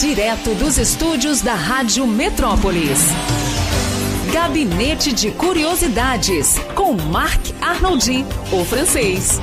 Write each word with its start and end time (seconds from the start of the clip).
Direto 0.00 0.54
dos 0.54 0.76
estúdios 0.76 1.40
da 1.40 1.54
Rádio 1.54 2.06
Metrópolis. 2.06 2.98
Gabinete 4.32 5.12
de 5.12 5.30
Curiosidades, 5.30 6.56
com 6.74 6.92
Marc 6.92 7.40
Arnoldi, 7.62 8.24
o 8.52 8.62
francês. 8.64 9.40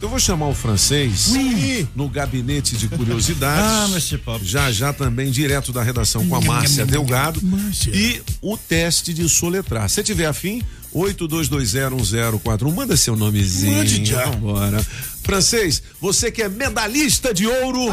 Eu 0.00 0.08
vou 0.08 0.18
chamar 0.18 0.48
o 0.48 0.54
francês 0.54 1.28
Oui. 1.30 1.86
no 1.94 2.08
gabinete 2.08 2.76
de 2.76 2.88
curiosidades. 2.88 4.12
Ah. 4.26 4.38
Já 4.42 4.72
já 4.72 4.92
também 4.92 5.30
direto 5.30 5.72
da 5.72 5.80
redação 5.84 6.26
com 6.26 6.34
a 6.34 6.40
Márcia 6.40 6.84
Delgado. 6.84 7.38
Márcia. 7.40 7.94
E 7.94 8.20
o 8.40 8.56
teste 8.56 9.14
de 9.14 9.28
soletrar. 9.28 9.88
Se 9.88 10.02
tiver 10.02 10.26
afim, 10.26 10.60
82201041. 10.94 12.72
Manda 12.74 12.96
seu 12.96 13.16
nomezinho. 13.16 13.76
Mande 13.78 14.04
já. 14.04 14.26
Vambora. 14.26 14.84
Francês, 15.22 15.82
você 16.00 16.30
que 16.30 16.42
é 16.42 16.48
medalhista 16.48 17.32
de 17.32 17.46
ouro 17.46 17.86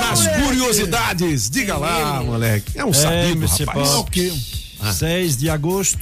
nas 0.00 0.26
curiosidades. 0.44 1.48
Diga 1.50 1.76
lá, 1.76 2.22
moleque. 2.22 2.72
É 2.78 2.84
um 2.84 2.90
É, 2.90 2.94
sabido, 2.94 3.46
rapaz. 3.46 3.88
Pop. 3.90 4.00
Ok. 4.00 4.32
6 4.98 5.36
de 5.36 5.50
agosto. 5.50 5.98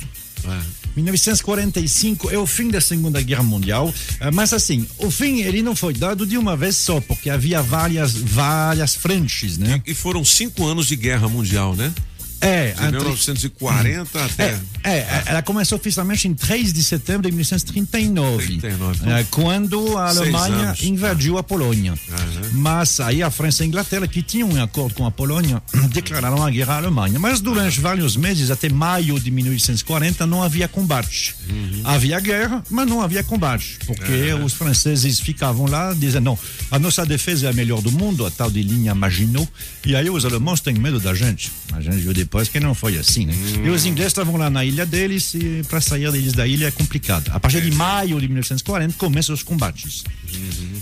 1945 0.97 2.31
é 2.31 2.39
o 2.39 2.47
fim 2.47 2.69
da 2.69 2.81
Segunda 2.81 3.21
Guerra 3.23 3.43
Mundial, 3.45 3.93
eh, 4.21 4.31
mas 4.33 4.53
assim, 4.53 4.87
o 4.99 5.11
fim 5.11 5.41
ele 5.43 5.63
não 5.63 5.77
foi 5.77 5.93
dado 5.95 6.27
de 6.27 6.37
uma 6.37 6.57
vez 6.57 6.77
só, 6.77 7.01
porque 7.01 7.31
havia 7.31 7.63
várias 7.63 8.13
várias 8.15 8.97
frentes, 8.97 9.57
né? 9.59 9.81
E 9.87 9.95
foram 9.95 10.25
cinco 10.25 10.67
anos 10.67 10.87
de 10.89 10.97
guerra 10.97 11.29
mundial, 11.29 11.77
né? 11.77 11.93
É, 12.41 12.73
De 12.73 12.91
1940 12.93 14.25
até. 14.25 14.59
É, 14.85 14.91
é, 14.91 15.23
ela 15.27 15.43
começou 15.43 15.77
oficialmente 15.77 16.29
em 16.29 16.35
3 16.35 16.73
de 16.73 16.85
setembro 16.85 17.23
de 17.23 17.33
1939, 17.33 18.59
39. 18.59 19.11
é, 19.11 19.25
quando 19.31 19.99
a 19.99 20.09
Alemanha 20.09 20.75
invadiu 20.83 21.37
a 21.37 21.43
Polônia. 21.43 21.93
Aham. 21.93 22.51
Mas 22.53 23.01
aí 23.01 23.23
a 23.23 23.31
França 23.31 23.63
e 23.63 23.65
a 23.65 23.69
Inglaterra, 23.69 24.07
que 24.07 24.23
tinham 24.23 24.49
um 24.49 24.63
acordo 24.63 24.95
com 24.95 25.05
a 25.05 25.11
Polônia, 25.11 25.63
declararam 25.93 26.45
a 26.45 26.51
guerra 26.51 26.75
à 26.75 26.77
Alemanha. 26.77 27.19
Mas 27.19 27.41
durante 27.41 27.81
vários 27.81 28.17
meses, 28.17 28.51
até 28.51 28.69
maio 28.69 29.19
de 29.19 29.31
1940, 29.31 30.27
não 30.27 30.43
havia 30.43 30.69
combate. 30.69 31.35
Uhum. 31.49 31.83
Havia 31.85 32.21
guerra, 32.21 32.63
mas 32.71 32.87
não 32.87 33.03
havia 33.03 33.25
combate, 33.25 33.79
porque 33.87 34.33
os 34.45 34.53
franceses 34.53 35.19
ficavam 35.21 35.67
lá 35.67 35.93
dizendo: 35.93 36.25
não, 36.25 36.39
a 36.71 36.79
nossa 36.79 37.05
defesa 37.05 37.47
é 37.47 37.51
a 37.51 37.53
melhor 37.53 37.81
do 37.83 37.91
mundo, 37.91 38.25
a 38.25 38.31
tal 38.31 38.51
de 38.51 38.63
linha 38.63 38.95
Maginot, 38.95 39.49
e 39.85 39.97
aí 39.97 40.09
os 40.09 40.25
alemães 40.25 40.61
têm 40.61 40.75
medo 40.75 41.01
da 41.01 41.15
gente. 41.15 41.51
A 41.73 41.81
gente 41.81 41.97
viu 41.97 42.13
depois 42.29 42.47
que 42.47 42.61
não 42.61 42.75
foi 42.75 42.99
assim, 42.99 43.25
né? 43.25 43.35
E 43.65 43.71
os 43.71 43.87
ingleses 43.87 44.11
estavam 44.11 44.37
lá 44.37 44.51
na 44.51 44.63
ilha 44.63 44.85
deles 44.85 45.33
e 45.33 45.63
para 45.67 45.81
sair 45.81 46.13
deles 46.13 46.35
da 46.35 46.47
ilha 46.47 46.67
é 46.67 46.71
complicado. 46.71 47.31
A 47.33 47.41
partir 47.41 47.63
de 47.63 47.71
maio 47.71 48.21
de 48.21 48.29
1940 48.29 48.95
começam 48.99 49.35
os 49.35 49.43
combates. 49.43 50.05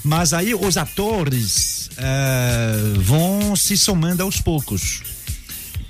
Mas 0.02 0.32
aí 0.32 0.56
os 0.56 0.76
atores 0.76 1.88
eh, 1.96 2.94
vão 2.96 3.54
se 3.54 3.76
somando 3.78 4.24
aos 4.24 4.40
poucos. 4.40 5.02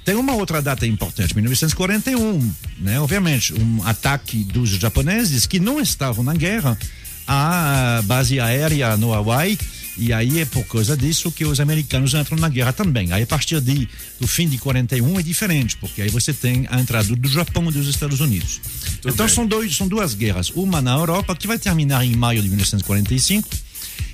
Tem 0.05 0.15
uma 0.15 0.35
outra 0.35 0.61
data 0.61 0.87
importante, 0.87 1.35
1941, 1.35 2.53
né? 2.79 3.01
Obviamente, 3.01 3.55
um 3.55 3.83
ataque 3.83 4.45
dos 4.45 4.69
japoneses 4.69 5.47
que 5.47 5.59
não 5.59 5.81
estavam 5.81 6.23
na 6.23 6.35
guerra 6.35 6.79
à 7.27 8.03
base 8.05 8.39
aérea 8.39 8.95
no 8.99 9.15
Hawaii. 9.15 9.59
E 9.99 10.13
aí 10.13 10.41
é 10.41 10.45
por 10.45 10.65
causa 10.65 10.97
disso 10.97 11.33
que 11.33 11.45
os 11.45 11.59
americanos 11.59 12.13
entram 12.13 12.37
na 12.37 12.49
guerra 12.49 12.73
também. 12.73 13.13
Aí 13.13 13.23
a 13.23 13.27
partir 13.27 13.61
de, 13.61 13.89
do 14.21 14.27
fim 14.27 14.49
de 14.49 14.59
41 14.59 15.19
é 15.19 15.23
diferente, 15.23 15.77
porque 15.79 16.03
aí 16.03 16.09
você 16.11 16.33
tem 16.33 16.67
a 16.71 16.81
entrada 16.81 17.15
do 17.15 17.29
Japão 17.29 17.69
e 17.69 17.73
dos 17.73 17.89
Estados 17.89 18.21
Unidos. 18.21 18.61
então 19.01 19.27
bem. 19.27 19.35
são, 19.35 19.47
dois, 19.47 19.75
são 19.75 19.89
duas 19.89 20.15
guerras. 20.15 20.51
Uma 20.51 20.83
na 20.83 20.93
Europa, 20.93 21.35
que 21.35 21.47
vai 21.47 21.59
terminar 21.59 22.05
em 22.05 22.15
maio 22.15 22.43
de 22.43 22.49
1945, 22.49 23.49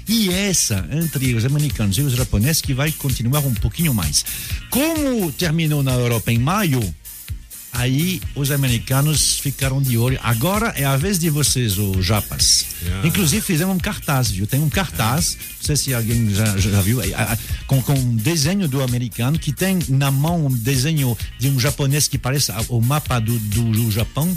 e 0.08 0.30
essa 0.30 0.86
entre 0.90 1.34
os 1.34 1.44
americanos 1.44 1.96
e 1.98 2.02
os 2.02 2.12
japoneses 2.12 2.60
que 2.60 2.74
vai 2.74 2.92
continuar 2.92 3.40
um 3.40 3.54
pouquinho 3.54 3.94
mais. 3.94 4.24
Como 4.70 5.30
terminou 5.32 5.82
na 5.82 5.94
Europa 5.94 6.32
em 6.32 6.38
maio, 6.38 6.82
aí 7.72 8.20
os 8.34 8.50
americanos 8.50 9.38
ficaram 9.38 9.80
de 9.80 9.96
olho. 9.96 10.18
Agora 10.22 10.68
é 10.76 10.84
a 10.84 10.96
vez 10.96 11.18
de 11.18 11.30
vocês, 11.30 11.78
os 11.78 12.04
japas. 12.04 12.66
Yeah. 12.82 13.08
Inclusive 13.08 13.40
fizeram 13.42 13.72
um 13.72 13.78
cartaz, 13.78 14.30
viu? 14.30 14.46
Tem 14.46 14.60
um 14.60 14.68
cartaz, 14.68 15.36
não 15.58 15.66
sei 15.66 15.76
se 15.76 15.94
alguém 15.94 16.34
já, 16.34 16.56
já 16.58 16.80
viu, 16.82 17.00
é, 17.00 17.08
é, 17.08 17.38
com, 17.66 17.80
com 17.82 17.94
um 17.94 18.14
desenho 18.16 18.68
do 18.68 18.82
americano 18.82 19.38
que 19.38 19.52
tem 19.52 19.78
na 19.88 20.10
mão 20.10 20.46
um 20.46 20.50
desenho 20.50 21.16
de 21.38 21.48
um 21.48 21.58
japonês 21.58 22.06
que 22.08 22.18
parece 22.18 22.52
a- 22.52 22.64
o 22.68 22.80
mapa 22.80 23.18
do, 23.18 23.38
do, 23.38 23.62
do 23.72 23.90
Japão. 23.90 24.36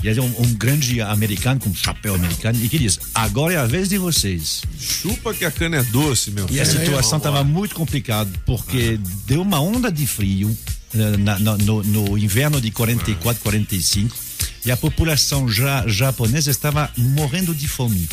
E 0.00 0.08
é 0.08 0.12
um, 0.22 0.32
um 0.42 0.54
grande 0.54 1.00
americano 1.00 1.58
com 1.58 1.70
um 1.70 1.74
chapéu 1.74 2.14
americano 2.14 2.56
e 2.64 2.68
que 2.68 2.78
diz: 2.78 3.00
agora 3.12 3.54
é 3.54 3.56
a 3.56 3.66
vez 3.66 3.88
de 3.88 3.98
vocês. 3.98 4.62
Chupa 4.78 5.34
que 5.34 5.44
a 5.44 5.50
cana 5.50 5.78
é 5.78 5.82
doce, 5.82 6.30
meu 6.30 6.46
E 6.48 6.60
a 6.60 6.64
filho. 6.64 6.84
situação 6.84 7.18
estava 7.18 7.42
muito 7.42 7.74
complicada, 7.74 8.30
porque 8.46 8.96
deu 9.26 9.42
uma 9.42 9.60
onda 9.60 9.90
de 9.90 10.06
frio 10.06 10.56
na- 10.94 11.38
no, 11.58 11.82
no 11.82 12.18
inverno 12.18 12.60
de 12.60 12.70
44, 12.70 13.42
45, 13.42 14.16
e 14.64 14.70
a 14.70 14.76
população 14.76 15.48
ja, 15.50 15.84
japonesa 15.86 16.50
estava 16.50 16.90
morrendo 16.96 17.54
de 17.54 17.66
fome. 17.68 18.08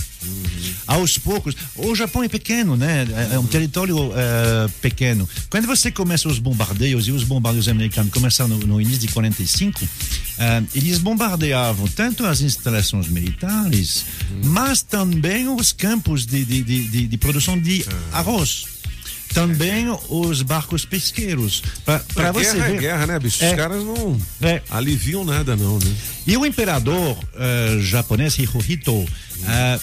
Aos 0.87 1.17
poucos, 1.17 1.55
o 1.75 1.93
Japão 1.95 2.23
é 2.23 2.27
pequeno, 2.29 2.75
né? 2.75 3.05
É 3.31 3.35
é 3.35 3.39
um 3.39 3.45
território 3.45 4.11
eh, 4.15 4.67
pequeno. 4.81 5.27
Quando 5.49 5.67
você 5.67 5.91
começa 5.91 6.27
os 6.27 6.39
bombardeios, 6.39 7.07
e 7.07 7.11
os 7.11 7.23
bombardeios 7.23 7.67
americanos 7.67 8.11
começaram 8.11 8.49
no, 8.57 8.65
no 8.65 8.81
início 8.81 8.99
de 8.99 9.07
45, 9.09 9.87
eh, 10.39 10.63
eles 10.73 10.97
bombardeavam 10.99 11.87
tanto 11.87 12.25
as 12.25 12.41
instalações 12.41 13.07
militares, 13.07 14.05
mas 14.43 14.81
também 14.81 15.47
os 15.47 15.71
campos 15.71 16.25
de, 16.25 16.43
de, 16.45 16.63
de, 16.63 16.87
de- 16.87 17.07
de 17.07 17.17
produção 17.17 17.59
de 17.59 17.85
arroz. 18.11 18.65
Também 19.35 19.85
os 20.09 20.41
barcos 20.41 20.85
pesqueiros. 20.85 21.61
Para 21.85 21.99
Pra 21.99 22.31
você 22.31 22.53
guerra 22.53 22.67
ver. 22.69 22.75
é 22.75 22.79
guerra, 22.79 23.05
né, 23.07 23.19
bicho? 23.19 23.37
Os 23.37 23.51
É. 23.51 23.55
caras 23.55 23.83
não 23.83 24.17
É. 24.41 24.61
aliviam 24.71 25.23
nada, 25.25 25.55
não, 25.55 25.77
né? 25.77 25.93
E 26.25 26.35
o 26.37 26.45
imperador 26.45 27.17
eh, 27.35 27.77
japonês 27.81 28.37
Hirohito 28.39 29.05
eh, 29.45 29.79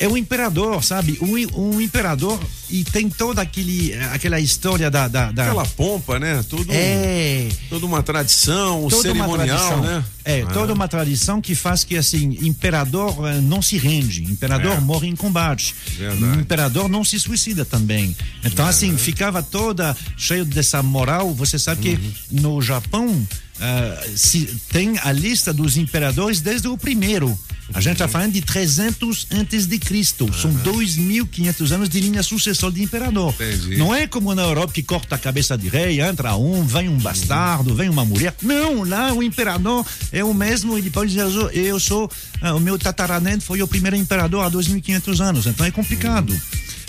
é 0.00 0.08
um 0.08 0.16
imperador, 0.16 0.82
sabe? 0.84 1.16
Um, 1.22 1.34
um 1.76 1.80
imperador 1.80 2.38
e 2.70 2.84
tem 2.84 3.08
toda 3.08 3.40
aquele, 3.42 3.92
eh, 3.92 4.04
aquela 4.12 4.38
história 4.40 4.90
da. 4.90 5.08
da, 5.08 5.32
da- 5.32 5.44
Aquela 5.44 5.64
pompa, 5.66 6.18
né? 6.18 6.44
Tudo, 6.48 6.66
é. 6.72 7.48
Toda 7.68 7.86
uma 7.86 8.02
tradição, 8.02 8.84
um 8.86 8.90
cerimonial, 8.90 9.46
tradição. 9.58 9.80
né? 9.82 10.04
É, 10.24 10.42
Ah. 10.42 10.46
toda 10.52 10.72
uma 10.74 10.86
tradição 10.86 11.40
que 11.40 11.54
faz 11.54 11.84
que, 11.84 11.96
assim, 11.96 12.36
imperador 12.42 13.26
eh, 13.28 13.40
não 13.40 13.62
se 13.62 13.78
rende, 13.78 14.22
imperador 14.24 14.72
É. 14.76 14.80
morre 14.80 15.08
em 15.08 15.16
combate. 15.16 15.74
Verdade. 15.96 16.38
Imperador 16.40 16.88
não 16.88 17.02
se 17.04 17.18
suicida 17.18 17.64
também. 17.64 18.14
Então, 18.44 18.66
assim, 18.66 18.96
ficava 18.96 19.42
toda 19.42 19.96
cheio 20.16 20.44
dessa 20.44 20.82
moral. 20.82 21.32
Você 21.34 21.58
sabe 21.58 21.80
que 21.82 21.90
Uhum. 21.90 22.40
no 22.42 22.62
Japão 22.62 23.26
ah, 23.60 24.04
se, 24.14 24.46
tem 24.70 24.98
a 25.02 25.10
lista 25.10 25.52
dos 25.52 25.76
imperadores 25.76 26.40
desde 26.40 26.68
o 26.68 26.78
primeiro. 26.78 27.36
A 27.74 27.80
gente 27.80 27.94
está 27.94 28.04
Uhum. 28.04 28.10
falando 28.12 28.32
de 28.32 28.40
300 28.40 29.26
antes 29.32 29.66
de 29.66 29.78
Cristo. 29.78 30.30
São 30.32 30.50
2.500 30.62 31.72
anos 31.72 31.88
de 31.88 32.00
linha 32.00 32.22
sucessória 32.58 32.76
de 32.76 32.82
imperador. 32.82 33.32
Entendi. 33.34 33.76
Não 33.76 33.94
é 33.94 34.06
como 34.06 34.34
na 34.34 34.42
Europa 34.42 34.72
que 34.72 34.82
corta 34.82 35.14
a 35.14 35.18
cabeça 35.18 35.56
de 35.56 35.68
rei, 35.68 36.00
entra 36.00 36.36
um, 36.36 36.64
vem 36.64 36.88
um 36.88 36.98
bastardo, 36.98 37.74
vem 37.74 37.88
uma 37.88 38.04
mulher. 38.04 38.34
Não, 38.42 38.82
lá 38.84 39.12
o 39.12 39.22
imperador 39.22 39.86
é 40.12 40.24
o 40.24 40.34
mesmo, 40.34 40.76
ele 40.76 40.90
pode 40.90 41.12
dizer, 41.12 41.26
eu 41.54 41.78
sou, 41.78 42.10
ah, 42.42 42.54
o 42.54 42.60
meu 42.60 42.78
tataraneto 42.78 43.42
foi 43.42 43.62
o 43.62 43.68
primeiro 43.68 43.96
imperador 43.96 44.44
há 44.44 44.50
2.500 44.50 45.20
anos, 45.20 45.46
então 45.46 45.64
é 45.64 45.70
complicado. 45.70 46.34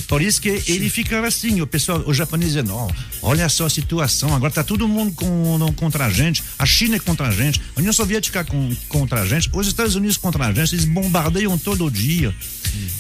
Por 0.10 0.24
isso 0.24 0.42
que 0.42 0.50
ele 0.68 0.90
ficava 0.90 1.28
assim, 1.28 1.62
o 1.62 1.68
pessoal, 1.68 2.04
o 2.04 2.12
japonês 2.12 2.52
dizendo, 2.52 2.74
"Ó, 2.74 2.90
olha 3.22 3.48
só 3.48 3.68
a 3.68 3.70
situação, 3.70 4.36
agora 4.36 4.52
tá 4.52 4.64
todo 4.64 4.88
mundo 4.88 5.14
com, 5.14 5.72
contra 5.76 6.08
a 6.08 6.10
gente, 6.10 6.44
a 6.58 6.66
China 6.66 6.96
é 6.96 7.00
contra 7.00 7.28
a 7.28 7.32
gente, 7.32 7.62
a 7.76 7.80
União 7.80 7.94
Soviética 7.94 8.44
com, 8.44 8.76
contra 8.88 9.22
a 9.22 9.26
gente, 9.28 9.52
os 9.54 9.68
Estados 9.68 9.94
Unidos 9.94 10.18
contra 10.18 10.48
a 10.48 10.52
gente, 10.52 10.74
eles 10.74 10.86
bombardeiam 10.86 11.56
todo 11.60 11.92
dia. 11.92 12.36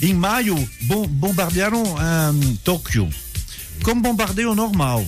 Em 0.03 0.13
maio, 0.13 0.55
bom, 0.81 1.07
bombardearam 1.07 1.83
ah, 1.97 2.31
Tóquio, 2.63 3.09
como 3.83 4.01
bombardeio 4.01 4.53
normal. 4.53 5.03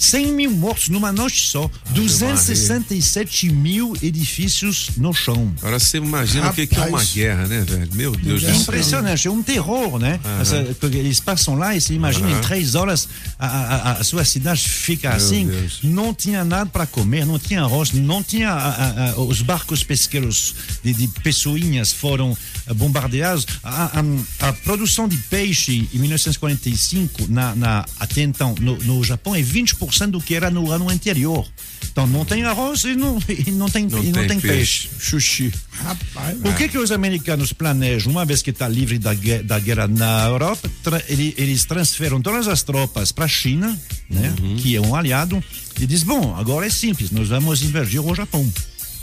100 0.00 0.32
mil 0.32 0.50
mortos 0.50 0.88
numa 0.88 1.12
noite 1.12 1.46
só, 1.46 1.70
267 1.90 3.50
mil 3.52 3.92
edifícios 4.02 4.90
no 4.96 5.12
chão. 5.12 5.52
Agora 5.58 5.78
você 5.78 5.98
imagina 5.98 6.48
o 6.50 6.54
que, 6.54 6.66
que 6.66 6.74
é 6.74 6.78
uma 6.78 6.86
Rapaz. 6.86 7.12
guerra, 7.12 7.46
né, 7.46 7.60
velho? 7.68 7.88
Meu 7.94 8.12
Deus 8.12 8.42
É 8.42 8.46
do 8.46 8.52
céu. 8.52 8.62
impressionante, 8.62 9.28
é 9.28 9.30
um 9.30 9.42
terror, 9.42 9.98
né? 9.98 10.18
Essa- 10.40 10.74
porque 10.80 10.96
eles 10.96 11.20
passam 11.20 11.54
lá 11.54 11.76
e 11.76 11.80
se 11.82 11.92
imagina 11.92 12.30
em 12.30 12.40
três 12.40 12.74
horas 12.74 13.08
a, 13.38 13.46
a- 13.46 13.92
a- 14.00 14.04
sua 14.04 14.24
cidade 14.24 14.66
fica 14.66 15.10
assim. 15.10 15.46
Deus. 15.46 15.80
Não 15.82 16.14
tinha 16.14 16.44
nada 16.44 16.66
para 16.70 16.86
comer, 16.86 17.26
não 17.26 17.38
tinha 17.38 17.60
arroz, 17.60 17.92
não 17.92 18.22
tinha 18.22 18.50
a- 18.52 19.14
os 19.20 19.42
barcos 19.42 19.82
pesqueiros 19.84 20.54
de, 20.82 20.94
de 20.94 21.08
pessoinhas 21.08 21.92
foram 21.92 22.34
eh, 22.66 22.72
bombardeados. 22.72 23.46
A 23.62 24.52
produção 24.64 25.06
de 25.06 25.16
peixe 25.18 25.88
em 25.92 25.98
1945 25.98 27.26
na, 27.28 27.54
na 27.54 27.84
até 27.98 28.22
então 28.22 28.54
no, 28.58 28.76
no 28.78 29.04
Japão 29.04 29.34
é 29.34 29.42
20% 29.42 29.89
do 30.10 30.20
que 30.20 30.34
era 30.34 30.50
no 30.50 30.70
ano 30.70 30.88
anterior. 30.90 31.46
Então 31.92 32.06
não 32.06 32.24
tem 32.24 32.44
arroz 32.44 32.84
e 32.84 32.94
não, 32.94 33.18
e 33.28 33.50
não, 33.50 33.68
tem, 33.68 33.86
Não, 33.86 34.02
e 34.02 34.06
não 34.06 34.12
tem, 34.12 34.28
tem 34.28 34.40
peixe. 34.40 34.88
Xuxi. 34.98 35.52
Rapaz, 35.72 36.38
O 36.44 36.54
que 36.54 36.68
que 36.68 36.78
os 36.78 36.92
americanos 36.92 37.52
planejam, 37.52 38.12
uma 38.12 38.24
vez 38.24 38.42
que 38.42 38.50
está 38.50 38.68
livre 38.68 38.98
da, 38.98 39.10
da 39.44 39.58
guerra 39.58 39.88
na 39.88 40.24
Europa, 40.26 40.70
tra- 40.84 41.02
ele- 41.08 41.34
eles 41.36 41.64
transferem 41.64 42.20
todas 42.22 42.46
as 42.46 42.62
tropas 42.62 43.10
para 43.10 43.24
a 43.24 43.28
China, 43.28 43.76
né, 44.08 44.32
que 44.58 44.76
é 44.76 44.80
um 44.80 44.94
aliado, 44.94 45.42
e 45.80 45.86
diz, 45.86 46.02
bom, 46.04 46.34
agora 46.36 46.66
é 46.66 46.70
simples, 46.70 47.10
nós 47.10 47.28
vamos 47.28 47.62
invadir 47.62 47.98
o 48.00 48.14
Japão. 48.14 48.48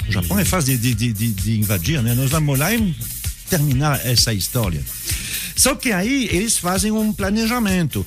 O 0.07 0.12
Japão 0.12 0.40
é 0.40 0.45
fácil 0.45 0.78
de, 0.78 0.94
de, 0.95 1.12
de, 1.12 1.31
de 1.33 1.60
invadir, 1.60 2.01
né? 2.01 2.13
Nós 2.13 2.30
vamos 2.30 2.57
lá 2.57 2.74
e 2.74 2.95
terminar 3.50 4.00
essa 4.06 4.33
história. 4.33 4.81
Só 5.56 5.75
que 5.75 5.92
aí 5.92 6.30
eles 6.31 6.57
fazem 6.57 6.92
um 6.92 7.12
planejamento. 7.12 8.06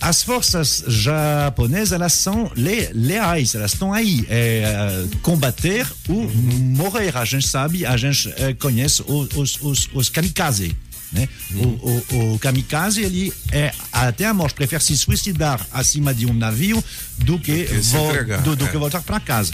As 0.00 0.22
forças 0.22 0.84
japonesas, 0.86 1.92
elas 1.92 2.12
são 2.12 2.50
le 2.54 2.88
leais, 2.92 3.54
elas 3.54 3.72
estão 3.72 3.92
aí. 3.92 4.24
É, 4.28 5.04
combater 5.22 5.86
ou 6.08 6.30
morrer. 6.30 7.16
A 7.16 7.24
gente 7.24 7.48
sabe, 7.48 7.84
a 7.84 7.96
gente 7.96 8.32
é, 8.36 8.54
conhece 8.54 9.02
os, 9.06 9.28
os, 9.36 9.58
os, 9.60 9.90
os 9.92 10.08
kamikaze. 10.08 10.76
Né? 11.10 11.28
O, 11.54 12.14
o, 12.14 12.34
o 12.34 12.38
kamikaze, 12.38 13.00
ele 13.02 13.32
é 13.50 13.72
até 13.90 14.26
a 14.26 14.34
morte, 14.34 14.54
prefere 14.54 14.84
se 14.84 14.96
suicidar 14.96 15.66
acima 15.72 16.14
de 16.14 16.26
um 16.26 16.34
navio 16.34 16.84
do 17.18 17.38
que, 17.38 17.64
que 17.64 17.74
vo- 17.74 18.10
entregar, 18.10 18.42
do, 18.42 18.54
do 18.54 18.66
é. 18.66 18.68
que 18.68 18.76
voltar 18.76 19.02
para 19.02 19.18
casa. 19.18 19.52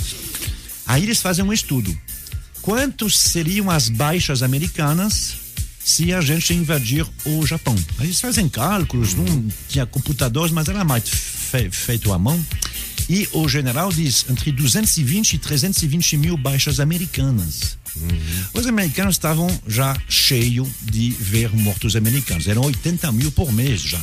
Aí 0.86 1.04
eles 1.04 1.22
fazem 1.22 1.44
um 1.44 1.52
estudo. 1.52 1.96
Quantos 2.60 3.18
seriam 3.18 3.70
as 3.70 3.88
baixas 3.88 4.42
americanas 4.42 5.36
se 5.84 6.12
a 6.12 6.20
gente 6.20 6.54
invadir 6.54 7.06
o 7.24 7.46
Japão? 7.46 7.76
Eles 8.00 8.20
fazem 8.20 8.48
cálculos, 8.48 9.14
não 9.14 9.44
tinha 9.68 9.84
computadores, 9.86 10.52
mas 10.52 10.68
era 10.68 10.84
mais 10.84 11.04
fe- 11.08 11.70
feito 11.70 12.12
à 12.12 12.18
mão. 12.18 12.44
E 13.08 13.28
o 13.32 13.46
general 13.48 13.92
diz 13.92 14.24
entre 14.30 14.50
220 14.50 15.34
e 15.34 15.38
320 15.38 16.16
mil 16.16 16.36
baixas 16.38 16.80
americanas. 16.80 17.76
Os 18.54 18.66
americanos 18.66 19.14
estavam 19.16 19.46
já 19.68 19.96
cheios 20.08 20.66
de 20.82 21.10
ver 21.10 21.54
mortos 21.54 21.94
americanos. 21.96 22.48
Eram 22.48 22.62
80 22.62 23.12
mil 23.12 23.30
por 23.30 23.52
mês 23.52 23.82
já. 23.82 24.00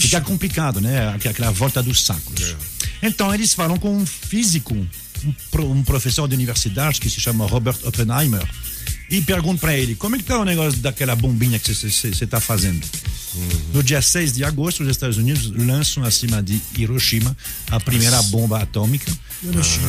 Fica 0.00 0.20
complicado, 0.20 0.80
né? 0.80 1.08
Aqu- 1.14 1.28
Aquela 1.28 1.50
volta 1.50 1.82
dos 1.82 2.02
sacos. 2.04 2.54
Então 3.02 3.32
eles 3.34 3.52
falam 3.54 3.78
com 3.78 3.96
um 3.98 4.04
físico, 4.06 4.74
um, 4.74 5.34
um 5.72 5.82
professor 5.82 6.26
de 6.26 6.34
universidade 6.34 7.00
que 7.00 7.08
se 7.10 7.20
chama 7.20 7.46
Robert 7.46 7.76
Oppenheimer, 7.84 8.42
e 9.10 9.20
perguntam 9.22 9.58
para 9.58 9.76
ele 9.76 9.94
como 9.94 10.16
é 10.16 10.18
que 10.18 10.24
tá 10.24 10.38
o 10.38 10.44
negócio 10.44 10.78
daquela 10.80 11.16
bombinha 11.16 11.58
que 11.58 11.74
você 11.74 12.08
está 12.24 12.40
fazendo. 12.40 12.86
No 13.72 13.82
dia 13.82 14.02
6 14.02 14.32
de 14.32 14.44
agosto, 14.44 14.82
os 14.82 14.88
Estados 14.88 15.16
Unidos 15.16 15.52
lançam 15.54 16.02
acima 16.04 16.42
de 16.42 16.60
Hiroshima 16.76 17.36
a 17.70 17.78
primeira 17.78 18.20
bomba 18.22 18.62
atômica, 18.62 19.12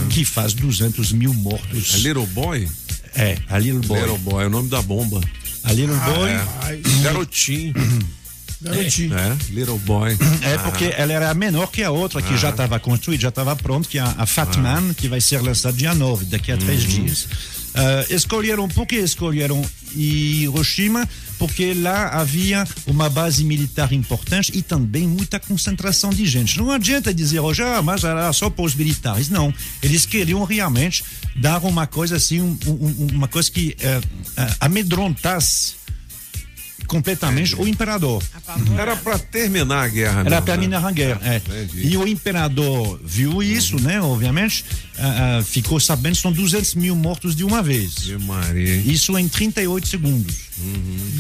que 0.09 0.25
faz 0.25 0.53
200 0.53 1.11
mil 1.11 1.33
mortos. 1.33 1.95
A 1.95 1.97
Little 1.97 2.27
Boy? 2.27 2.67
É, 3.15 3.37
a 3.49 3.57
Little 3.57 3.81
Boy. 3.81 3.99
Little 3.99 4.17
Boy, 4.19 4.43
é 4.43 4.47
o 4.47 4.49
nome 4.49 4.69
da 4.69 4.81
bomba. 4.81 5.21
A 5.63 5.73
Little 5.73 5.95
Boy 5.95 6.31
rapaz, 6.33 6.81
Garotinho. 7.01 7.73
garotinho. 8.61 9.17
É, 9.17 9.37
Little 9.49 9.79
Boy. 9.79 10.17
é 10.41 10.57
porque 10.57 10.93
ela 10.97 11.13
era 11.13 11.33
menor 11.33 11.67
que 11.67 11.81
a 11.83 11.91
outra 11.91 12.21
que 12.21 12.37
já 12.37 12.49
estava 12.49 12.79
construída, 12.79 13.23
já 13.23 13.29
estava 13.29 13.55
pronta, 13.55 13.87
que 13.87 13.97
é 13.97 14.01
a, 14.01 14.15
a 14.17 14.25
Fat 14.25 14.57
Man, 14.57 14.93
que 14.93 15.07
vai 15.07 15.21
ser 15.21 15.41
lançada 15.41 15.75
dia 15.75 15.95
9, 15.95 16.25
daqui 16.25 16.51
a 16.51 16.57
três 16.57 16.83
dias. 16.83 17.27
Ah, 17.73 18.05
escolheram, 18.09 18.67
por 18.67 18.85
que 18.85 18.95
escolheram 18.97 19.63
Hiroshima? 19.95 21.07
Porque 21.37 21.73
lá 21.73 22.09
havia 22.09 22.67
uma 22.85 23.09
base 23.09 23.43
militar 23.45 23.93
importante 23.93 24.51
e 24.53 24.61
também 24.61 25.07
muita 25.07 25.39
concentração 25.39 26.09
de 26.09 26.25
gente. 26.25 26.57
Não 26.57 26.69
adianta 26.71 27.13
dizer 27.13 27.39
hoje, 27.39 27.61
ah, 27.63 27.81
mas 27.81 28.03
era 28.03 28.31
só 28.33 28.49
para 28.49 28.65
os 28.65 28.75
militares. 28.75 29.29
Não. 29.29 29.53
Eles 29.81 30.05
queriam 30.05 30.43
realmente 30.43 31.03
dar 31.37 31.63
uma 31.63 31.87
coisa 31.87 32.17
assim, 32.17 32.41
um- 32.41 32.57
um- 32.67 33.07
uma 33.13 33.27
coisa 33.27 33.49
que 33.49 33.75
eh, 33.79 34.01
amedrontasse 34.59 35.75
completamente 36.89 37.55
o 37.55 37.67
imperador. 37.67 38.21
Era 38.77 38.95
pra 38.97 39.17
terminar 39.17 39.83
a 39.83 39.87
guerra, 39.87 40.21
Era 40.21 40.29
para 40.29 40.39
né? 40.39 40.45
terminar 40.45 40.85
a 40.85 40.91
guerra. 40.91 41.21
é. 41.23 41.41
E 41.75 41.95
o 41.95 42.07
imperador 42.07 42.99
viu 43.05 43.41
isso, 43.41 43.79
né? 43.79 44.01
Obviamente, 44.01 44.65
ah, 44.97 45.37
ah, 45.39 45.43
ficou 45.43 45.79
sabendo 45.79 46.15
que 46.15 46.21
são 46.21 46.31
200 46.31 46.75
mil 46.75 46.95
mortos 46.95 47.35
de 47.35 47.45
uma 47.45 47.61
vez. 47.61 47.95
Isso 48.85 49.17
em 49.17 49.27
38 49.29 49.87
segundos. 49.87 50.35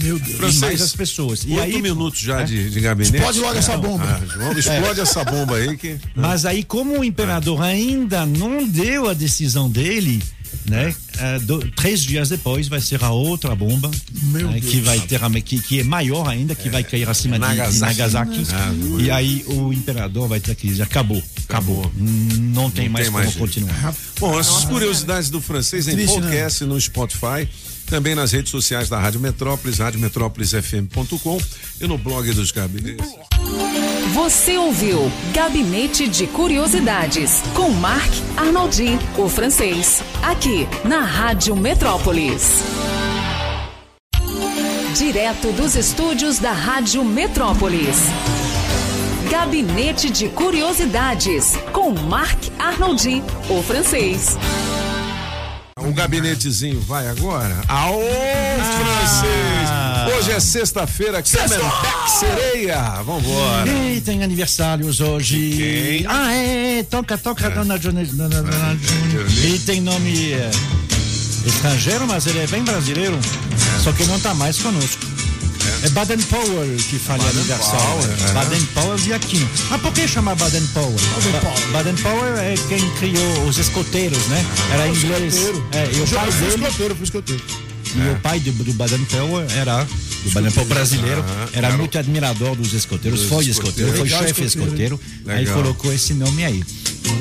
Meu 0.03 0.19
Deus. 0.19 0.29
E 0.31 0.33
Francês, 0.33 0.59
mais 0.61 0.81
as 0.81 0.93
pessoas. 0.93 1.43
E 1.45 1.51
Oito 1.51 1.61
aí, 1.61 1.81
minutos 1.81 2.19
já 2.19 2.43
de, 2.43 2.69
de 2.69 2.79
gabinete. 2.81 3.15
Explode 3.15 3.39
logo 3.39 3.57
essa 3.57 3.77
bomba. 3.77 4.03
Ah, 4.21 4.25
João, 4.25 4.51
explode 4.57 4.99
essa 4.99 5.23
bomba 5.23 5.55
aí 5.55 5.77
que. 5.77 5.97
mas 6.15 6.45
aí, 6.45 6.63
como 6.63 6.99
o 6.99 7.03
imperador 7.03 7.61
ainda 7.61 8.25
não 8.25 8.67
deu 8.67 9.07
a 9.07 9.13
decisão 9.13 9.69
dele, 9.69 10.21
né? 10.69 10.95
ah, 11.17 11.37
do- 11.39 11.59
três 11.71 12.01
dias 12.01 12.29
depois 12.29 12.67
vai 12.67 12.79
ser 12.79 13.03
a 13.03 13.09
outra 13.11 13.53
bomba 13.55 13.89
Deus. 14.11 14.55
que 14.65 14.79
vai 14.81 14.99
ter 15.01 15.23
a- 15.23 15.29
que, 15.41 15.59
que 15.59 15.79
é 15.79 15.83
maior 15.83 16.27
ainda, 16.27 16.55
que 16.55 16.69
vai 16.69 16.83
cair 16.83 17.09
acima 17.09 17.37
de- 17.37 17.41
de 17.45 17.47
Nagasaki. 17.49 17.81
Nagasaki. 17.99 18.43
Ah, 18.53 18.73
e 19.01 19.11
aí 19.11 19.43
o 19.47 19.73
imperador 19.73 20.27
vai 20.27 20.39
ter 20.39 20.55
que 20.55 20.67
dizer 20.67 20.83
acabou, 20.83 21.21
acabou, 21.47 21.91
não 21.95 22.69
tem 22.69 22.85
Não 22.85 22.93
mais 22.93 23.05
tem 23.05 23.11
como 23.11 23.23
mais 23.23 23.25
jeito. 23.33 23.39
continuar. 23.39 23.95
Bom, 24.19 24.39
essas 24.39 24.65
curiosidades 24.65 25.29
do 25.29 25.41
francês 25.41 25.87
em 25.87 25.95
né? 25.95 26.05
podcast 26.05 26.63
no 26.65 26.79
Spotify, 26.79 27.47
também 27.89 28.13
nas 28.15 28.31
redes 28.31 28.51
sociais 28.51 28.87
da 28.87 28.99
Rádio 28.99 29.19
Metrópolis, 29.19 29.79
radiometrópolisfm.com 29.79 31.41
e 31.81 31.87
no 31.87 31.97
blog 31.97 32.31
dos 32.31 32.51
gabinetes. 32.51 33.07
Você 34.13 34.57
ouviu 34.57 35.11
Gabinete 35.33 36.07
de 36.07 36.27
Curiosidades 36.27 37.41
com 37.53 37.69
Marc 37.69 38.11
Arnoldi, 38.37 38.97
o 39.17 39.27
francês, 39.27 40.03
aqui 40.21 40.67
na 40.85 41.01
Rádio 41.01 41.55
Metrópolis. 41.55 42.63
Direto 44.97 45.51
dos 45.53 45.75
estúdios 45.75 46.39
da 46.39 46.51
Rádio 46.51 47.03
Metrópolis. 47.05 47.97
Gabinete 49.29 50.09
de 50.09 50.27
Curiosidades 50.29 51.53
com 51.71 51.91
Marc 51.91 52.49
Arnoldi, 52.59 53.23
o 53.49 53.61
francês. 53.61 54.37
O 55.81 55.93
gabinetezinho 55.93 56.79
vai 56.81 57.07
agora? 57.07 57.55
Aô, 57.67 58.01
francês! 58.77 60.17
Hoje 60.17 60.31
é 60.31 60.39
sexta-feira, 60.39 61.21
Camelback 61.21 62.11
Sereia! 62.11 62.81
Vambora! 63.03 63.69
E 63.69 64.01
tem 64.01 64.23
aniversários 64.23 64.99
hoje. 64.99 65.53
Quem? 65.55 66.05
Ah, 66.07 66.33
é, 66.33 66.83
toca, 66.83 67.17
toca, 67.17 67.49
dona 67.49 67.79
Jones. 67.79 68.11
Dona, 68.11 68.41
dona 68.41 68.75
Jones. 68.75 69.43
Ele 69.43 69.59
tem 69.59 69.81
nome 69.81 70.33
é, 70.33 70.51
estrangeiro, 71.45 72.05
mas 72.07 72.27
ele 72.27 72.39
é 72.39 72.47
bem 72.47 72.63
brasileiro. 72.63 73.17
Só 73.81 73.91
que 73.91 74.05
não 74.05 74.17
está 74.17 74.33
mais 74.33 74.59
conosco. 74.59 75.18
É 75.81 75.89
Baden 75.89 76.17
Powell 76.17 76.75
que 76.89 76.99
faz 76.99 77.23
aniversário. 77.23 77.79
Powell, 77.79 78.11
é. 78.29 78.31
Baden 78.33 78.61
Powell 78.73 78.95
de 78.97 79.13
Aquino. 79.13 79.49
Ah, 79.71 79.77
por 79.77 79.93
que 79.93 80.07
chama 80.07 80.35
Baden 80.35 80.65
Powell? 80.73 80.91
Ba- 81.31 81.39
Powell. 81.39 81.71
Baden 81.71 81.95
Powell 81.95 82.37
é 82.37 82.55
quem 82.67 82.89
criou 82.95 83.43
os 83.47 83.57
escoteiros, 83.57 84.25
né? 84.27 84.45
Era 84.73 84.87
inglês. 84.89 85.35
Escoteiro. 85.35 85.67
É, 85.71 85.85
e 85.85 85.95
o 85.95 85.99
Eu 86.03 86.07
pai 86.07 86.31
dele 86.31 86.55
escoteiro, 86.65 86.95
fui 86.95 87.03
escoteiro. 87.05 87.43
e 87.95 88.11
o 88.11 88.19
pai 88.19 88.39
do, 88.41 88.51
do 88.51 88.73
Baden 88.73 89.05
Powell 89.05 89.47
era 89.51 89.83
do 90.23 90.31
Baden 90.31 90.51
Powell 90.51 90.67
brasileiro, 90.69 91.23
era 91.53 91.67
Era 91.67 91.77
muito 91.77 91.97
admirador 91.97 92.55
dos 92.57 92.73
escoteiros, 92.73 93.21
Dos 93.21 93.29
foi 93.29 93.45
escoteiros. 93.45 93.93
escoteiro, 93.93 93.97
foi 93.97 94.09
chefe 94.27 94.43
escoteiro. 94.43 94.95
escoteiro, 94.95 95.37
aí 95.39 95.45
colocou 95.47 95.93
esse 95.93 96.13
nome 96.13 96.43
aí. 96.43 96.61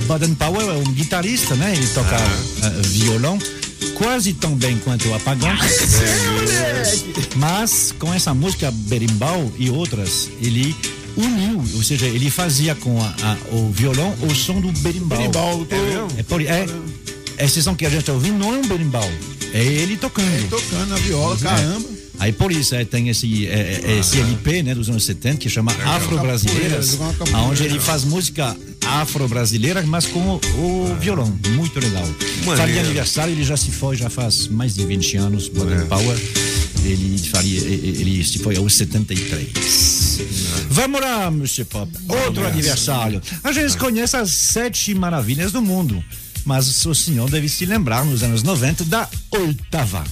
Baden 0.06 0.34
Powell 0.34 0.70
é 0.70 0.76
um 0.76 0.92
guitarrista, 0.92 1.54
né? 1.54 1.74
Ele 1.76 1.86
toca 1.88 2.16
ah, 2.16 2.70
violão 2.86 3.38
quase 3.94 4.32
tão 4.32 4.54
bem 4.54 4.78
quanto 4.78 5.08
o 5.08 5.14
Apagão, 5.14 5.50
mas 7.36 7.94
com 7.98 8.12
essa 8.12 8.32
música 8.34 8.70
berimbau 8.70 9.50
e 9.58 9.70
outras, 9.70 10.30
ele 10.40 10.74
uniu, 11.16 11.62
ou 11.74 11.82
seja, 11.82 12.06
ele 12.06 12.30
fazia 12.30 12.74
com 12.74 13.00
a- 13.02 13.14
a- 13.22 13.36
o 13.54 13.70
violão 13.72 14.14
o 14.22 14.34
som 14.34 14.60
do 14.60 14.70
berimbau. 14.80 15.18
Berimbau, 15.18 15.66
É? 16.16 16.20
É, 16.20 16.22
por, 16.22 16.40
é, 16.40 16.66
esse 17.38 17.62
som 17.62 17.74
que 17.74 17.84
a 17.86 17.90
gente 17.90 18.00
está 18.00 18.12
ouvindo 18.12 18.38
não 18.38 18.54
é 18.54 18.58
um 18.58 18.66
berimbau, 18.66 19.08
é 19.52 19.64
ele 19.64 19.96
tocando. 19.96 20.48
tocando 20.48 20.86
na 20.90 20.96
viola, 20.96 21.36
caramba. 21.36 21.88
Aí 22.20 22.32
por 22.32 22.50
isso 22.50 22.74
é, 22.74 22.84
tem 22.84 23.08
esse, 23.08 23.46
é, 23.46 23.80
é, 23.84 23.98
esse 24.00 24.18
LP 24.20 24.62
né, 24.64 24.74
dos 24.74 24.88
anos 24.88 25.04
70 25.04 25.36
que 25.38 25.48
chama 25.48 25.72
Afro-Brasileiras, 25.84 26.98
onde 27.48 27.62
ele 27.64 27.78
faz 27.78 28.02
música 28.04 28.56
afro-brasileira, 28.88 29.82
mas 29.82 30.06
com 30.06 30.20
o, 30.20 30.90
o 30.90 30.96
violão. 30.98 31.32
Muito 31.50 31.78
legal. 31.78 32.06
Maneiro. 32.44 32.72
De 32.72 32.78
aniversário, 32.78 33.32
ele 33.32 33.44
já 33.44 33.56
se 33.56 33.70
foi, 33.70 33.96
já 33.96 34.08
faz 34.08 34.48
mais 34.48 34.74
de 34.74 34.84
20 34.84 35.16
anos, 35.16 35.50
É. 35.54 35.84
Power. 35.84 36.18
Ele, 36.84 37.18
faria, 37.18 37.60
ele 37.60 38.24
se 38.24 38.38
foi 38.38 38.56
aos 38.56 38.74
73. 38.76 40.20
Vamos 40.70 41.00
lá, 41.00 41.30
Monsieur 41.30 41.66
Pop. 41.66 41.90
Outro 42.26 42.46
aniversário. 42.46 43.20
A 43.42 43.52
gente 43.52 43.76
conhece 43.76 44.16
as 44.16 44.30
sete 44.30 44.94
maravilhas 44.94 45.52
do 45.52 45.60
mundo, 45.60 46.02
mas 46.44 46.86
o 46.86 46.94
senhor 46.94 47.28
deve 47.28 47.48
se 47.48 47.66
lembrar 47.66 48.04
nos 48.04 48.22
anos 48.22 48.42
90 48.42 48.84
da 48.84 49.08
oitava. 49.32 50.04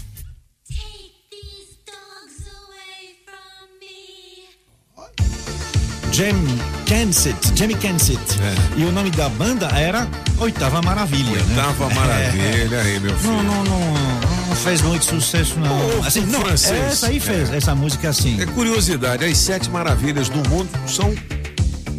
James 6.12 6.75
Kensett, 6.86 7.36
Jamie 7.54 7.76
Kensett. 7.76 8.20
É. 8.40 8.80
E 8.80 8.84
o 8.84 8.92
nome 8.92 9.10
da 9.10 9.28
banda 9.28 9.66
era 9.76 10.06
Oitava 10.38 10.80
Maravilha. 10.80 11.30
né? 11.42 11.56
Oitava 11.66 11.90
maravilha 11.94 12.80
aí, 12.80 13.00
meu 13.00 13.16
filho. 13.18 13.32
Não, 13.34 13.42
não, 13.42 13.64
não, 13.64 13.80
não 14.48 14.56
fez 14.56 14.80
muito 14.82 15.04
sucesso, 15.04 15.58
não. 15.58 16.04
Assim, 16.06 16.20
não, 16.26 16.40
francês. 16.42 16.92
essa 16.92 17.06
aí 17.08 17.18
fez, 17.20 17.52
essa 17.52 17.74
música 17.74 18.08
assim. 18.08 18.40
É 18.40 18.46
curiosidade, 18.46 19.24
as 19.24 19.36
sete 19.36 19.68
maravilhas 19.68 20.28
do 20.28 20.48
mundo 20.48 20.68
são 20.86 21.12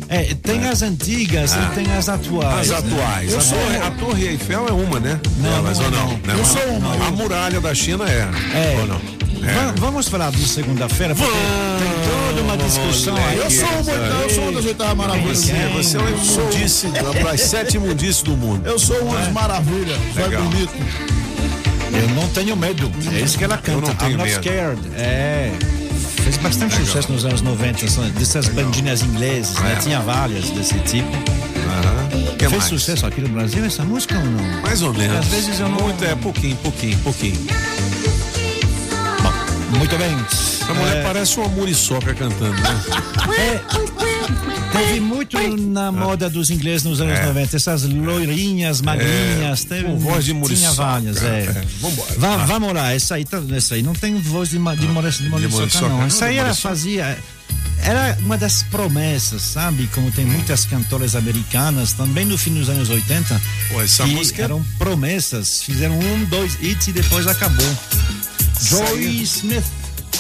É, 0.10 0.34
tem 0.42 0.66
as 0.66 0.82
antigas 0.82 1.54
e 1.54 1.76
tem 1.76 1.92
as 1.94 2.08
atuais. 2.08 2.72
as 2.72 2.84
né? 2.84 2.94
atuais. 2.94 3.32
Eu 3.34 3.40
a, 3.40 3.42
sou- 3.42 3.58
torre, 3.60 3.78
a 3.78 3.92
Torre 3.92 4.28
Eiffel 4.30 4.68
é 4.70 4.72
uma, 4.72 5.00
né? 5.02 5.20
Não, 5.38 5.50
Delas, 5.52 5.78
não 5.80 5.86
é 5.86 5.88
ou 5.88 5.92
não? 5.92 6.08
não. 6.26 6.34
É 6.36 6.40
Eu 6.40 6.46
sou 6.46 6.62
uma. 6.78 7.08
A 7.08 7.12
muralha 7.12 7.60
da 7.60 7.76
China 7.76 8.06
é. 8.10 8.30
É. 8.54 8.78
Ou 8.80 8.88
não? 8.88 9.17
Va- 9.54 9.74
Vamos 9.78 10.08
falar 10.08 10.32
de 10.32 10.48
segunda-feira, 10.48 11.16
porque 11.16 11.32
tem 11.32 12.28
toda 12.28 12.42
uma 12.42 12.58
discussão 12.58 13.16
aí. 13.16 13.38
Eu 13.38 13.50
sou 13.52 13.68
uma, 13.68 13.92
eu 14.24 14.30
sou 14.30 14.44
uma 14.44 14.52
das 14.54 14.66
oitavas 14.66 14.98
maravilhas. 14.98 15.38
Você, 15.40 15.54
você 15.74 15.98
é 15.98 16.00
um 16.02 16.10
imundice, 16.10 16.88
das 17.24 17.42
sete 17.42 17.78
imundícies 17.78 18.22
do 18.24 18.36
mundo. 18.36 18.66
Eu 18.68 18.78
sou 18.80 18.98
uma 19.02 19.18
das 19.20 19.32
maravilhas. 19.32 19.98
Vai 20.14 20.26
Legal. 20.26 20.44
bonito. 20.44 20.74
Eu 21.94 22.10
não 22.16 22.28
tenho 22.30 22.56
medo. 22.56 22.92
É 23.16 23.20
isso 23.22 23.38
que 23.38 23.44
ela 23.44 23.58
canta. 23.58 23.88
não 23.88 23.96
tenho 23.96 24.12
I'm 24.12 24.18
not 24.18 24.30
medo. 24.30 24.44
scared. 24.44 24.82
É. 24.96 25.52
Fez 26.24 26.38
bastante 26.38 26.76
sucesso 26.76 27.12
nos 27.12 27.24
anos 27.26 27.42
90, 27.42 27.88
são 27.88 28.08
dessas 28.10 28.50
bandinhas 28.50 29.02
inglesas, 29.02 29.58
né? 29.60 29.74
É. 29.74 29.76
Tinha 29.78 30.00
várias 30.02 30.50
desse 30.50 30.74
tipo. 30.80 31.08
Fez 32.38 32.52
mais? 32.52 32.64
sucesso 32.66 33.06
aqui 33.06 33.20
no 33.22 33.30
Brasil 33.30 33.64
essa 33.66 33.84
música 33.84 34.16
ou 34.18 34.24
não? 34.24 34.62
Mais 34.62 34.82
ou 34.82 34.94
menos. 34.94 35.18
Às 35.18 35.26
vezes 35.28 35.60
eu 35.60 35.68
não- 35.70 35.80
Muito, 35.80 36.04
é, 36.04 36.16
pouquinho, 36.16 36.56
pouquinho, 36.58 36.98
pouquinho. 37.00 37.36
Muito 39.72 39.98
bem. 39.98 40.16
A 40.70 40.74
mulher 40.74 40.98
É, 40.98 41.04
parece 41.04 41.38
uma 41.40 41.48
muriçoca 41.50 42.14
cantando, 42.14 42.56
né? 42.62 42.82
Teve 44.72 45.00
muito 45.00 45.38
na 45.58 45.92
moda 45.92 46.30
dos 46.30 46.50
ingleses 46.50 46.84
nos 46.84 47.00
anos 47.02 47.18
É. 47.20 47.26
90, 47.26 47.56
essas 47.56 47.84
loirinhas, 47.84 48.82
magrinhas, 48.82 49.64
teve, 49.64 49.84
com 49.86 49.98
voz 49.98 50.26
de 50.26 50.32
tinha 50.32 50.40
muriçoca. 50.40 50.74
várias, 50.76 51.18
é. 51.24 51.40
É, 51.44 51.64
vambora. 51.80 52.14
Va- 52.18 52.38
Vamos 52.46 52.74
lá, 52.74 52.94
essa 52.94 53.16
aí, 53.16 53.26
tá, 53.26 53.42
essa 53.56 53.76
aí 53.76 53.82
não 53.82 53.94
tem 53.94 54.20
voz 54.20 54.50
de, 54.50 54.60
ma- 54.60 54.76
de, 54.76 54.82
de 54.82 54.88
muriçoca, 54.88 55.30
muriçoca, 55.40 55.82
não. 55.90 56.00
não, 56.00 56.06
Essa 56.08 56.26
aí 56.26 56.34
de 56.34 56.40
ela 56.40 56.54
fazia, 56.54 57.18
era 57.82 58.18
uma 58.22 58.38
das 58.38 58.64
promessas, 58.64 59.42
sabe? 59.42 59.88
Como 59.94 60.12
tem 60.12 60.26
muitas 60.26 60.66
cantoras 60.66 61.16
americanas, 61.16 61.94
também 61.94 62.26
no 62.26 62.38
fim 62.38 62.54
dos 62.54 62.70
anos 62.70 62.90
80, 62.90 63.42
Pô, 63.70 63.82
essa 63.82 64.04
que 64.04 64.10
música 64.12 64.42
é- 64.42 64.46
eram 64.46 64.64
promessas, 64.78 65.62
fizeram 65.64 65.98
um, 65.98 66.26
dois 66.26 66.58
hits 66.62 66.88
e 66.88 66.92
depois 66.92 67.26
acabou. 67.28 67.66
Joy 68.60 69.24
Smith. 69.24 69.66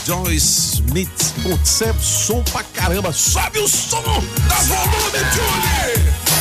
Joyce 0.06 0.76
Smith. 0.76 1.34
Putz, 1.44 1.82
é 1.82 1.94
som 2.00 2.44
pra 2.44 2.64
caramba. 2.64 3.12
Sobe 3.12 3.60
o 3.60 3.68
som 3.68 4.02
da 4.48 4.56
volume, 4.56 5.20
Julie! 5.34 6.38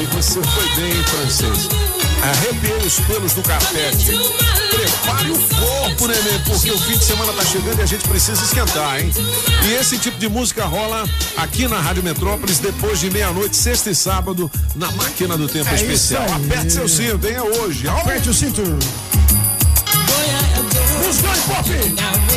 E 0.00 0.06
você 0.06 0.40
foi 0.42 0.68
bem, 0.76 1.04
francês? 1.04 1.68
Arrepiei 2.22 2.86
os 2.86 3.00
pelos 3.00 3.32
do 3.32 3.42
carpete. 3.42 4.12
Prepare 4.70 5.30
o 5.30 5.38
corpo, 5.48 6.06
neném, 6.06 6.38
porque 6.46 6.70
o 6.70 6.78
fim 6.78 6.96
de 6.96 7.04
semana 7.04 7.32
tá 7.32 7.44
chegando 7.44 7.78
e 7.78 7.82
a 7.82 7.86
gente 7.86 8.06
precisa 8.08 8.42
esquentar, 8.42 9.00
hein? 9.00 9.12
E 9.66 9.72
esse 9.74 9.98
tipo 9.98 10.18
de 10.18 10.28
música 10.28 10.64
rola 10.64 11.08
aqui 11.36 11.66
na 11.66 11.80
Rádio 11.80 12.02
Metrópolis 12.02 12.58
depois 12.58 13.00
de 13.00 13.10
meia-noite, 13.10 13.56
sexta 13.56 13.90
e 13.90 13.94
sábado, 13.94 14.50
na 14.76 14.90
máquina 14.92 15.36
do 15.36 15.48
tempo 15.48 15.68
É 15.70 15.74
especial. 15.74 16.26
Aperte 16.32 16.72
seu 16.72 16.88
cinto, 16.88 17.26
hein? 17.26 17.34
É 17.34 17.42
hoje. 17.42 17.88
Aperte 17.88 18.28
o 18.28 18.34
cinto. 18.34 18.62
Os 21.08 21.16
dois 21.18 21.40
pop. 21.40 22.29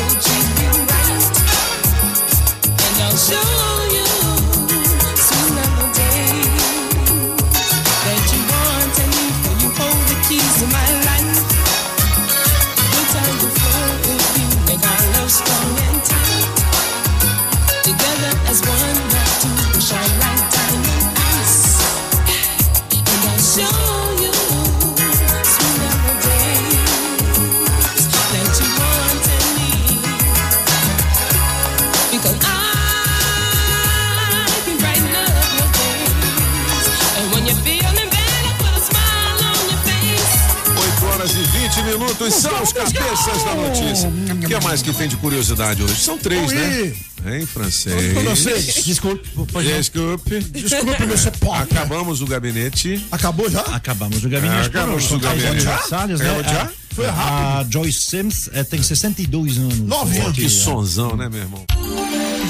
20 42.14 42.20
minutos 42.20 42.34
são 42.34 42.62
os 42.62 42.72
cabeças 42.72 43.44
da 43.44 43.54
notícia. 43.54 44.08
O 44.08 44.38
que 44.46 44.60
mais 44.64 44.82
que 44.82 44.92
tem 44.92 45.08
de 45.08 45.16
curiosidade 45.16 45.82
hoje? 45.82 45.96
São 45.96 46.16
três, 46.18 46.52
né? 46.52 46.92
Em 47.40 47.46
francês. 47.46 48.12
Francês. 48.22 48.84
Desculpe, 48.84 49.28
pode. 49.52 49.68
Desculpe. 49.68 50.40
Desculpe, 50.40 51.06
meu 51.06 51.16
pop. 51.40 51.56
Acabamos 51.62 52.20
o 52.20 52.26
gabinete. 52.26 53.04
Acabou 53.10 53.50
já? 53.50 53.60
Acabamos 53.62 54.22
o 54.24 54.28
gabinete. 54.28 54.66
Acabamos 54.68 55.04
São 55.04 55.16
o 55.16 55.20
gabinete. 55.20 55.64
né? 55.64 55.72
Acabou 55.74 56.42
já? 56.44 56.62
A- 56.62 56.68
Foi 56.94 57.06
rápido. 57.06 57.26
A 57.26 57.66
Joyce 57.70 58.00
Sims 58.02 58.50
eh, 58.52 58.62
tem 58.62 58.82
62 58.82 59.56
anos. 59.58 59.78
Nove 59.80 60.18
anos. 60.18 60.36
Que 60.36 60.48
sonzão, 60.48 61.16
né, 61.16 61.28
meu 61.28 61.40
irmão? 61.40 61.64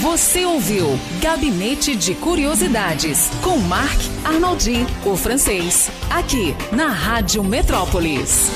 Você 0.03 0.45
ouviu 0.45 0.99
Gabinete 1.23 1.97
de 1.97 2.15
Curiosidades 2.17 3.31
com 3.43 3.57
Marc 3.59 3.99
Arnoldi, 4.25 4.87
o 5.05 5.17
francês, 5.17 5.89
aqui 6.11 6.55
na 6.73 6.89
Rádio 6.89 7.43
Metrópolis. 7.43 8.51